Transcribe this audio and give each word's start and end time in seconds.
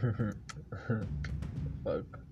Fuck. 1.84 2.29